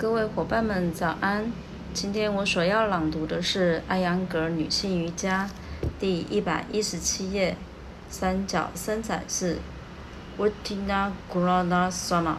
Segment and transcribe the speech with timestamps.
[0.00, 1.52] 各位伙伴们，早安！
[1.92, 5.50] 今天我所要朗读的是艾扬格女性瑜伽
[5.98, 7.54] 第一百一十七页，
[8.08, 9.58] 三角伸展式。
[10.38, 12.36] Uttina Kurana Sana）。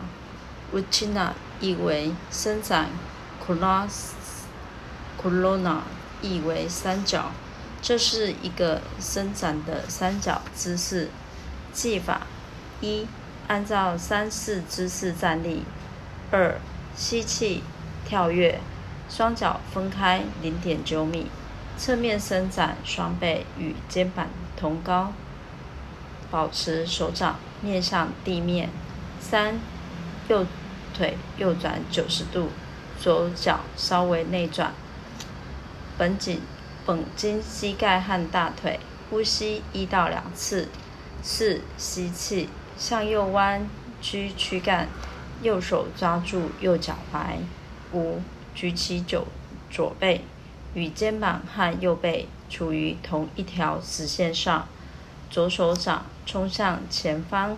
[0.73, 2.89] Uttina 意为伸展
[3.45, 5.81] ，Kulas，Kulana
[6.23, 7.29] 意为三角。
[7.79, 11.09] 这是一个伸展的三角姿势。
[11.71, 12.25] 技法：
[12.79, 13.05] 一、
[13.47, 15.59] 按照三四姿势站立；
[16.31, 16.59] 二、
[17.01, 17.63] 吸气，
[18.05, 18.59] 跳跃，
[19.09, 21.31] 双脚分开零点九米，
[21.75, 25.11] 侧面伸展双背与肩膀同高，
[26.29, 28.69] 保持手掌面向地面。
[29.19, 29.59] 三，
[30.27, 30.45] 右
[30.93, 32.49] 腿右转九十度，
[32.99, 34.71] 左脚稍微内转，
[35.97, 36.39] 绷紧
[36.85, 38.79] 绷紧膝盖和大腿，
[39.09, 40.67] 呼吸一到两次。
[41.23, 43.67] 四，吸气，向右弯
[43.99, 44.87] 曲躯干。
[45.41, 47.37] 右手抓住右脚踝，
[47.93, 48.21] 五
[48.53, 49.25] 举起左
[49.69, 50.21] 左背，
[50.73, 54.67] 与肩膀和右背处于同一条直线上，
[55.29, 57.57] 左手掌冲向前方，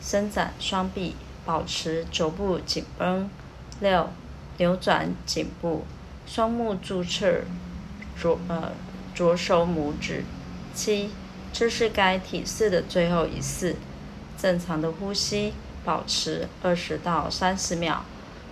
[0.00, 3.28] 伸展双臂，保持肘部紧绷。
[3.80, 4.08] 六
[4.58, 5.84] 扭转颈部，
[6.26, 7.44] 双目注视
[8.18, 8.72] 左呃
[9.14, 10.24] 左手拇指。
[10.74, 11.10] 七
[11.52, 13.76] 这是该体式的最后一次，
[14.38, 15.52] 正常的呼吸。
[15.86, 17.98] 保持二十到三十秒，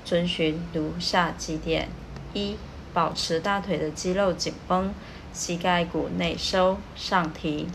[0.05, 1.89] 遵循如下几点：
[2.33, 2.57] 一、
[2.93, 4.95] 保持大腿的肌肉紧绷，
[5.33, 7.67] 膝盖骨内收上提；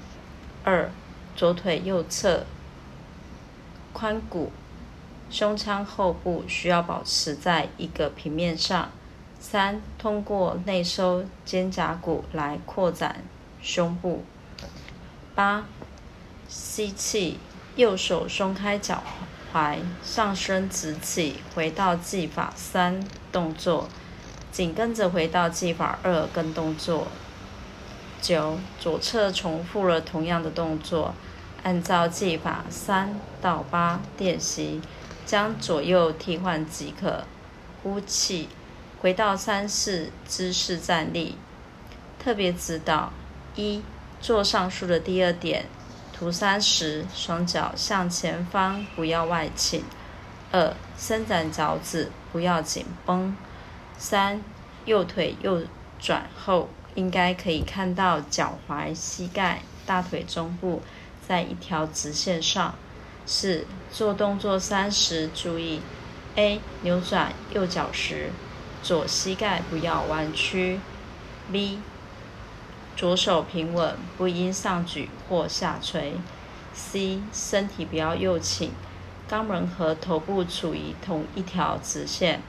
[0.63, 0.89] 二、
[1.35, 2.45] 左腿右侧
[3.93, 4.53] 髋骨、
[5.29, 8.85] 胸腔后部需要保持在一个平面上；
[9.41, 13.23] 三、通过内收肩胛骨来扩展
[13.61, 14.19] 胸部；
[15.35, 15.65] 八、
[16.47, 17.37] 吸气，
[17.75, 19.28] 右手松开脚踝。
[19.53, 23.89] 踝上身直起，回到技法三动作，
[24.51, 27.07] 紧跟着回到技法二跟动作。
[28.21, 31.13] 九左侧重复了同样的动作，
[31.63, 34.81] 按照技法三到八练习，
[35.25, 37.23] 将左右替换即可。
[37.81, 38.49] 呼气，
[39.01, 41.37] 回到三四姿势站立。
[42.21, 43.13] 特别指导：
[43.55, 43.81] 一
[44.19, 45.65] 做上述的第二点。
[46.19, 49.85] 图三时，双脚向前方，不要外倾。
[50.51, 53.33] 二、伸展脚趾，不要紧绷。
[53.97, 54.43] 三、
[54.83, 55.63] 右腿右
[55.97, 60.81] 转后，应该可以看到脚踝、膝盖、大腿中部
[61.25, 62.75] 在一条直线上。
[63.25, 65.79] 四、做动作三时，注意
[66.35, 66.59] ：A.
[66.81, 68.31] 扭转右脚时，
[68.83, 70.81] 左膝盖不要弯曲。
[71.49, 71.79] B.
[72.99, 76.15] 左手平稳，不应上举或下垂。
[76.73, 77.21] C.
[77.31, 78.73] 身体不要右倾，
[79.29, 82.41] 肛门和头部处于同一条直线。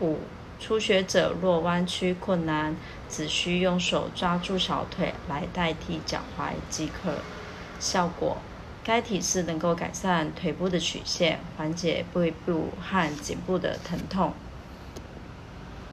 [0.00, 0.20] 五、
[0.58, 2.74] 初学者若弯曲困难，
[3.10, 7.16] 只需用手抓住小腿来代替脚踝即可。
[7.78, 8.38] 效果：
[8.82, 14.32] 该体式能够改善腿部的曲线，缓解背部和颈部的疼痛。